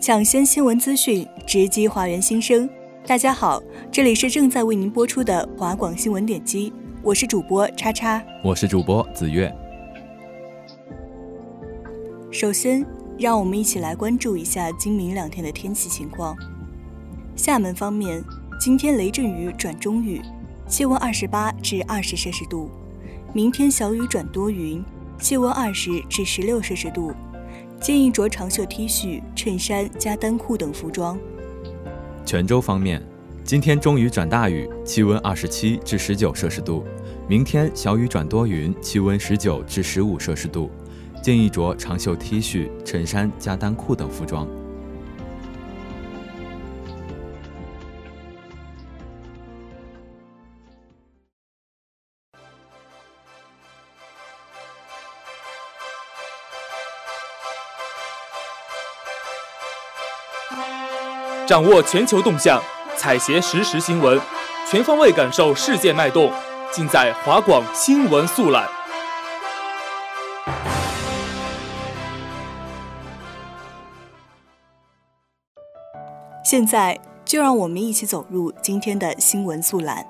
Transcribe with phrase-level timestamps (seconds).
[0.00, 2.70] 抢先新闻资讯，直击华园新生。
[3.04, 6.72] 大家好，这里是正在为您播出的华广新闻点击，
[7.02, 9.52] 我是主播叉叉，我是主播子月。
[12.30, 12.86] 首先，
[13.18, 16.36] 让我们一起来关注一下今明两天的天气情况。
[17.34, 18.22] 厦门方面，
[18.60, 20.22] 今天雷阵雨转中雨，
[20.68, 22.70] 气温二十八至二十摄氏度；
[23.32, 24.82] 明天小雨转多云，
[25.18, 27.12] 气温二十至十六摄氏度。
[27.80, 31.18] 建议着长袖 T 恤、衬衫加单裤等服装。
[32.26, 33.00] 泉州方面，
[33.44, 36.82] 今天中雨转大雨，气温二十七至十九摄氏度；
[37.28, 40.70] 明天小雨转多云，气温十九至十五摄氏度。
[41.22, 44.46] 建议着长袖 T 恤、衬衫加单裤等服装。
[61.48, 62.62] 掌握全球动向，
[62.94, 64.20] 采撷实时新闻，
[64.70, 66.30] 全方位感受世界脉动，
[66.70, 68.68] 尽在华广新闻速览。
[76.44, 80.06] 现在就让我们一起走入今天的新闻速览。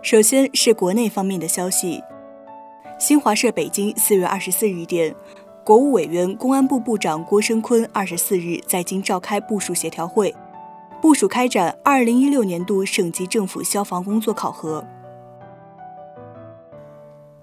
[0.00, 2.04] 首先是国内方面的消息，
[3.00, 5.12] 新华社北京四月二十四日电。
[5.64, 10.34] 国务委员、公安部部长郭声琨二十四日在京召开部署协调会，
[11.00, 14.84] 部署开展二零一六年度省级政府消防工作考核。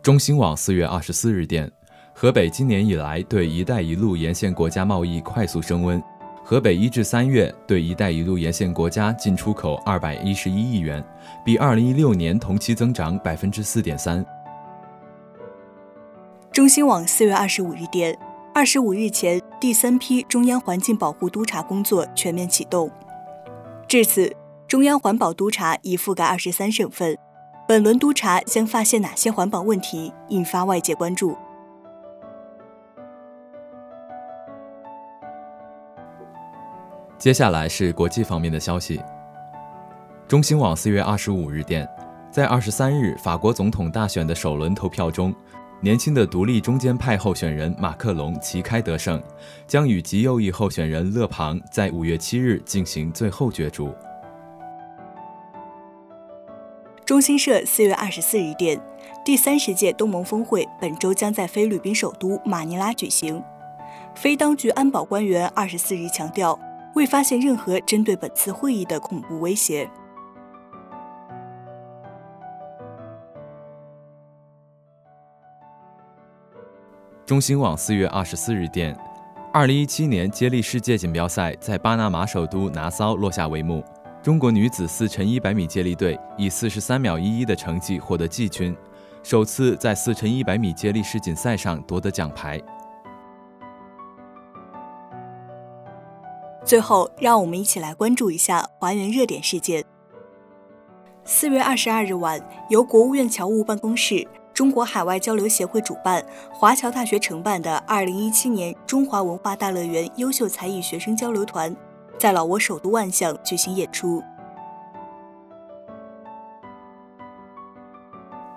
[0.04, 1.72] 中新网四月二十四日电，
[2.14, 6.00] 河北今年以来对“一带一路”沿线国家贸易快速升温，
[6.44, 11.04] 河北一至三月对“一带一路”沿线国家进出口二百一十一亿元，
[11.44, 14.24] 比二零一六年同期增长百分之四点三。
[16.54, 18.18] 中新网四月二十五日电，
[18.54, 22.92] 二十五日前，第三批中央环境保护督查工作全面启动。
[23.88, 24.36] 至此，
[24.68, 27.18] 中央环保督查已覆盖二十三省份。
[27.70, 31.38] 本轮督查将发现哪些环保问题，引发外界关注？
[37.18, 39.02] 接下来是国际方面的消息。
[40.28, 41.88] 中新网四月二十五日电，
[42.30, 45.34] 在二十三日法国总统大选的首轮投票中。
[45.84, 49.20] 年轻的独立中间派候选人马克龙旗开得胜，
[49.66, 53.92] 将与极右翼候选人勒庞在五月七日进行最后角逐。
[57.04, 58.80] 中新社四月二十四日电，
[59.26, 63.44] 第三十届东盟峰会本周将在菲律宾首都马尼拉举行。
[64.14, 66.60] 非当局安保官员二十四日强调，
[66.94, 69.90] 未发现任何针对本次会议的恐怖威胁。
[77.32, 78.94] 中新网四月二十四日电，
[79.54, 83.82] 二零一七年接力世界锦标赛在巴拿马首都拿骚落下帷幕。
[84.22, 88.76] 中国女子四乘一百米接力队以四十三秒一一的成绩获得季军，
[89.24, 92.60] 首次在四乘一百米接力世锦赛上夺得奖牌。
[96.66, 99.86] 最后，让我们一起来关注一下还原热点事件。
[101.24, 104.28] 四月二十二日晚，由国务院侨务办公室。
[104.62, 106.24] 中国海外交流协会主办，
[106.54, 111.76] 华侨大学承办的二零一七年中华文化大乐园优秀才艺学生交流团，
[112.20, 114.22] 在老挝首都万象举行演出。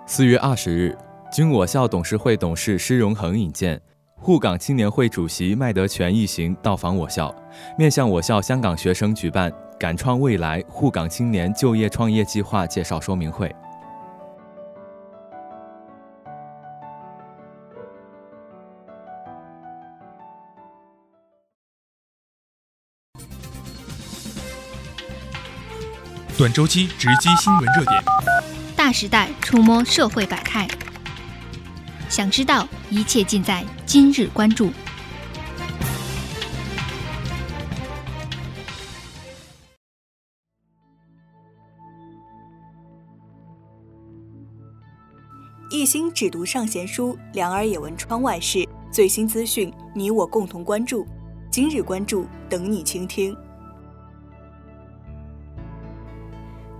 [0.05, 0.95] 四月二十日，
[1.31, 3.81] 经我校董事会董事施荣恒引荐，
[4.13, 7.33] 沪港青年会主席麦德全一行到访我校，
[7.79, 13.51] 面向我校香港学生举办“敢创未来”沪港青年就业创业计划介绍说明会。
[26.37, 28.03] 短周期直击新闻热点，
[28.75, 30.67] 大时代触摸社会百态。
[32.09, 34.69] 想知道一切尽在今日关注。
[45.71, 48.67] 一心只读圣贤书，两耳也闻窗外事。
[48.91, 51.07] 最新资讯，你我共同关注。
[51.49, 53.33] 今日关注，等你倾听。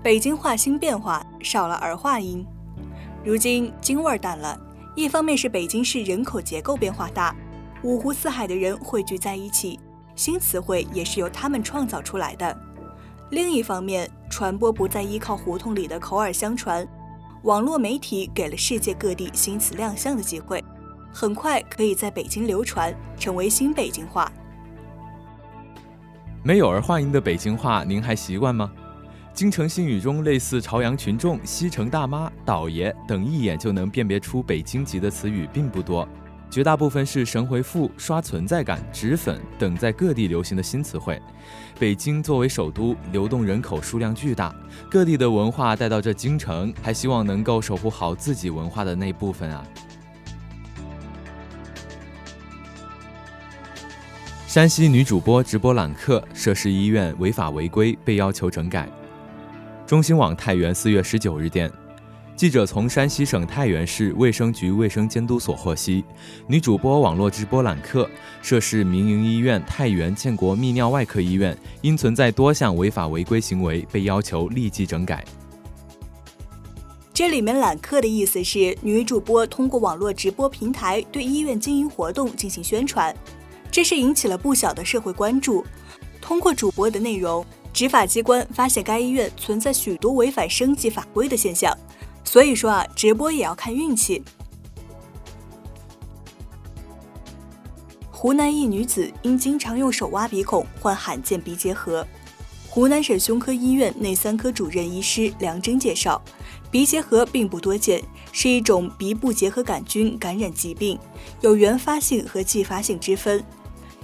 [0.05, 2.45] 北京话新变化，少了儿化音。
[3.23, 4.55] 如今京味儿淡了，
[4.93, 7.35] 一方面是北京市人口结构变化大，
[7.81, 9.79] 五湖四海的人汇聚在一起，
[10.15, 12.55] 新词汇也是由他们创造出来的；
[13.31, 16.87] 另一方面，传播不再依靠胡同里的口耳相传，
[17.41, 20.63] 网络媒体给了世界各地新词亮相的机会，
[21.11, 24.31] 很快可以在北京流传，成为新北京话。
[26.43, 28.71] 没有儿化音的北京话，您还习惯吗？
[29.35, 36.07] 京城新语中类似朝阳群众、西城大妈、倒爷等一眼就能辨别出北京籍的词语并不多，
[36.49, 41.21] 绝大部分是神回复、刷存在感、脂粉等在各地流行的新词汇。
[41.77, 44.55] 北京作为首都，流动人口数量巨大，
[44.89, 49.65] 各地的文化带到这京城，还希望能够守护好自己文化的那部分啊。
[54.47, 58.87] 山西女主播直播揽客，涉事医院违法违规，被要求整改。
[59.85, 61.71] 中新网太原四月十九日电，
[62.35, 66.03] 记者从山西省太原市卫生局卫生监督所获悉，
[66.47, 68.09] 女主播网络直播揽客，
[68.41, 75.23] 涉事民营医院太原建国泌尿外科医院，因存在多项违法违规行为，被要求立即整改。
[77.13, 83.15] 这里面揽客的意思是，女主播通过网络直播平台对医院经营活动进行宣传。
[83.69, 85.63] 这是引起了不小的社会关注。
[86.19, 91.77] 通过主播的内容，执法机关发现该医院存在许多违反升级法规的现象。
[92.23, 94.23] 所以说啊，直播也要看运气。
[98.09, 102.07] 湖南一女子因经常用手挖鼻孔患罕见鼻结核。
[102.69, 106.21] 湖南省胸科医院内三科主任医师梁真介绍，
[106.71, 108.01] 鼻结核并不多见，
[108.31, 110.97] 是一种鼻部结核杆菌感染疾病，
[111.41, 113.43] 有原发性和继发性之分。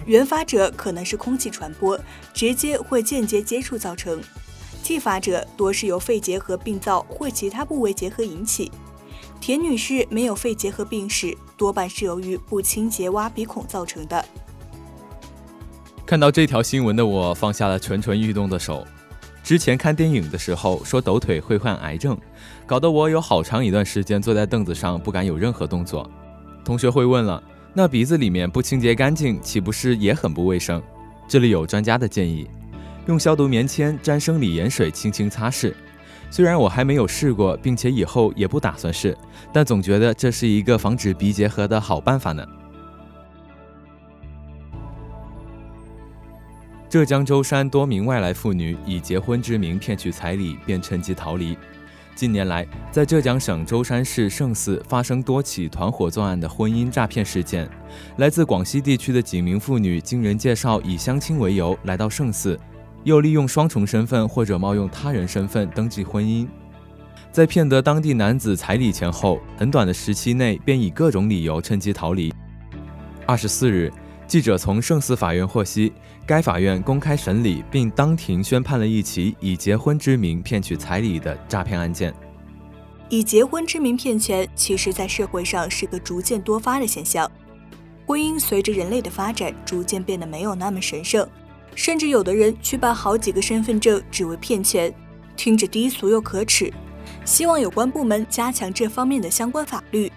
[0.05, 1.99] 原发者可能是空气传播，
[2.33, 4.17] 直接或间接接触造成；
[4.81, 8.71] 继发者多是由肺结核病灶或其他部位结核引起。
[9.39, 14.23] 田女士没有肺结核病史，多半是由于不清洁挖鼻孔造成的。
[16.05, 18.85] 看到这条新闻的我放下了蠢蠢欲动的手。
[19.43, 22.17] 之前看电影的时候说抖腿会患癌症，
[22.65, 26.09] 搞得我有好长一段时间坐在凳子上不敢有任何动作。
[26.63, 27.41] 同学会问了。
[27.73, 30.81] 那鼻子里面不清洁干净，岂不是也很不卫生？
[31.27, 32.45] 这里有专家的建议，
[33.07, 35.73] 用消毒棉签沾生理盐水轻轻擦拭。
[36.29, 39.17] 虽然我还没有试过，并且以后也不打算试，
[39.53, 42.45] 但总觉得这是一个防止鼻结核的好办法呢。
[46.89, 51.57] 浙江舟山多名外来妇女以结婚之名骗取彩礼，便趁机逃离。
[52.15, 57.67] 近年来，在浙江省舟山市圣寺发生多起团伙作案的婚姻诈骗事件。
[58.17, 62.59] 来自广西地区的几名妇女经人介绍，以相亲为由来到圣寺，
[63.03, 66.47] 又利用双重身份或者冒用他人身份登记婚姻。
[67.31, 72.33] 在骗得当地男子彩礼钱后，很短的时期内便以各种理由趁机逃离。
[73.25, 73.91] 二十四日。
[74.31, 75.91] 记者从圣寺法院获悉，
[76.25, 82.13] 该法院公开审理并当庭宣判了一起以结婚之名骗取彩礼的诈骗案件。
[83.09, 87.29] 以结婚之名骗钱，其实在社会上是个逐渐多发的现象。
[88.05, 91.27] 婚姻随着人类的发展，逐渐变得没有那么神圣，
[91.75, 94.93] 甚至有的人去办好几个身份证，只为骗钱，
[95.35, 96.71] 听着低俗又可耻。
[97.25, 100.09] 希望有关部门加强这方面的相关法律。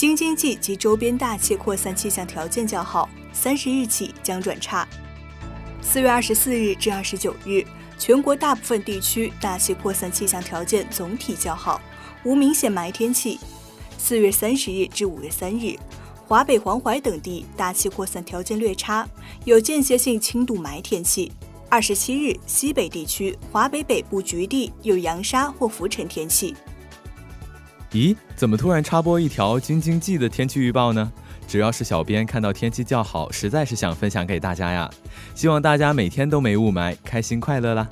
[0.00, 4.88] 京津冀及周边大气扩散气象条件较好，三十日起将转差。
[5.82, 7.62] 四月二十四日至二十九日，
[7.98, 11.78] 全国大部分地区大气扩散气象条件总体较好，
[12.24, 13.38] 无明显霾天气。
[13.98, 15.76] 四月三十日至五月三日，
[16.26, 19.06] 华北、黄淮等地大气扩散条件略差，
[19.44, 21.30] 有间歇性轻度霾天气。
[21.68, 26.56] 二十七日，西北地区、华北北部局地有扬沙或浮尘天气。
[27.92, 31.12] 咦，怎么突然插播一条京津冀的天气预报呢？
[31.48, 34.88] 主要是小编看到天气较好，实在是想分享给大家呀。
[35.34, 37.88] 希望大家每天都没雾霾，开心快乐啦！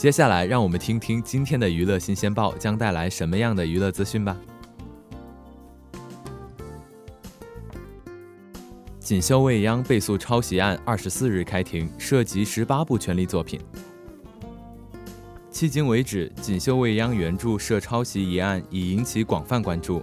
[0.00, 4.34] 接下来，让我们听听今天的娱乐新鲜报将带来什么样的娱乐资讯吧。
[8.98, 13.60] 锦绣未央被诉抄袭案二十四日开庭，涉及十八部权利作品。
[15.52, 20.02] 迄今为止，锦绣未央原著涉抄袭一案已引起广泛关注。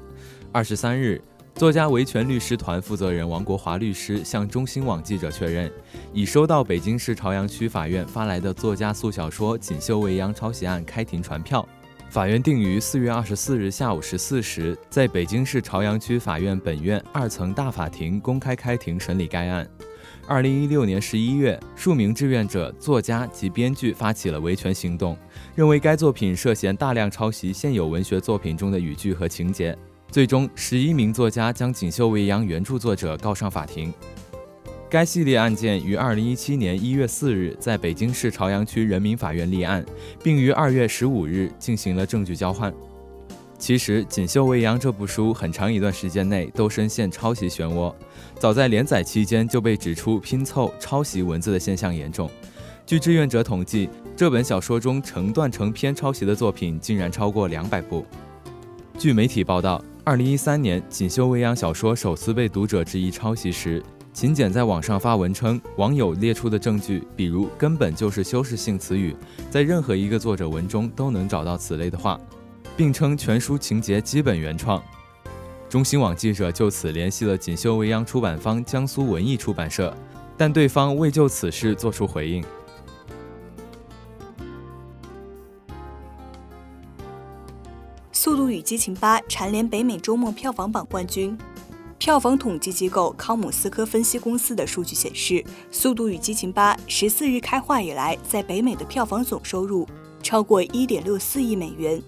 [0.51, 1.19] 二十三日。
[1.55, 5.71] 作家维权律师团负责人王国华律师向中新网记者确认，
[6.17, 11.63] 已收到北京市朝阳区法院发来的作家诉小说《锦绣未央》抄袭案开庭传票。
[12.09, 19.69] 法院定于四月二十四日下午十四时，在北京市朝阳区法院本院二层大法庭公开开庭审理该案。
[20.25, 25.15] 二零一六年十一月，数名志愿者、作家及编剧发起了维权行动，
[25.53, 29.77] 认为该作品涉嫌大量抄袭现有文学作品中的语句和情节。
[30.09, 33.93] 最终，十一名作家将《锦绣未央》原著作者告上法庭。
[34.89, 39.85] 该系列案件于二零一七年一月四日在北京市朝阳区人民法院立案，
[40.23, 42.73] 并于二月十五日进行了证据交换。
[43.59, 47.93] 其实，《锦绣未央》这部书很长一段时间内都深陷抄袭漩涡，
[48.39, 52.29] 早在连载期间就被指出拼凑、抄袭文字的现象严重。
[52.85, 58.05] 据志愿者统计，这本小说中成段成篇抄袭的作品竟然超过两百部。
[58.97, 63.83] 据媒体报道，二零一三年《锦绣未央》小说首次被读者质疑抄袭时。
[64.17, 69.15] 秦简在网上发文称，网友列出的证据，比如根本就是修饰性词语，
[69.51, 72.19] 在任何一个作者文中都能找到此类的话，
[72.75, 74.81] 并称全书情节基本原创。
[75.69, 79.95] 中新网记者就此联系了锦绣未央出版方江苏文艺出版社，
[80.35, 82.41] 但对方未就此事作出回应。
[88.11, 91.37] 《速度与激情八》蝉联北美周末票房榜冠军。
[92.07, 95.33] 票房统计机构康姆斯科分析公司的数据显示，
[95.69, 99.85] 《速度与激情八》十四日开画以来，在北美的票房总收入
[100.23, 102.01] 超过一点六四亿美元，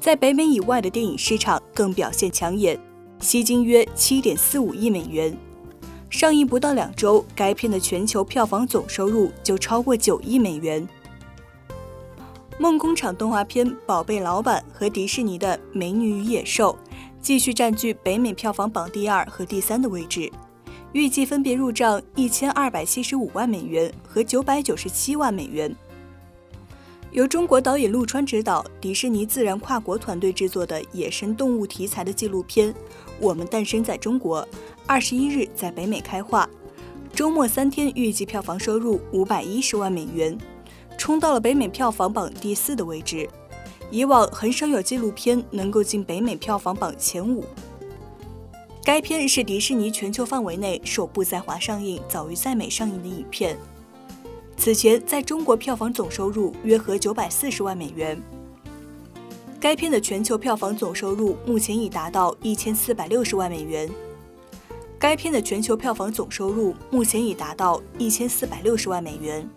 [0.00, 2.76] 在北美以外的电影市场更表现抢眼，
[3.20, 5.38] 吸金约七点四五亿美元。
[6.10, 10.84] 上映不到两周，该片的全球票房总收入就超过九亿美元。
[12.58, 16.76] 梦工厂动画片《宝贝老板》和迪士尼的《美女与野兽》。
[17.20, 20.30] 继续占据北美票房榜第二和第三的位置，
[20.92, 25.74] 预计分别入账一千二百七十五万美元和九百九十七万美元。
[27.10, 32.72] 由中国导演陆川执导、迪士尼自然跨国团队制作的野生动物题材的纪录片
[33.18, 34.42] 《我们诞生在中国》，
[34.86, 36.48] 二十一日在北美开画，
[37.12, 40.36] 周末三天预计票房收入五百一十万美元，
[40.98, 43.28] 冲到了北美票房榜第四的位置。
[43.90, 47.44] 以往很少有纪录片能够进北美票房榜前五。
[48.84, 53.56] 该片是迪士尼全球范围内首部在华上映、早于在美上映的影片。
[54.56, 58.20] 此前在中国票房总收入约合九百四十万美元。
[59.60, 63.88] 该片的全球票房总收入目前已达到一千四百六十万美元。
[64.98, 69.48] 该片的全球票房总收入目前已达到一千四百六十万美元。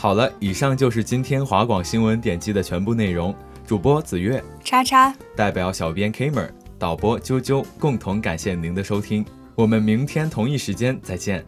[0.00, 3.34] 好了，以上就是今天华广新闻点击的全部内容。
[3.66, 9.22] 主播子月，叉叉，代表小编 Kamer，导播啾啾，共同感谢您的收听。
[9.54, 11.44] 我们明天同一时间再见。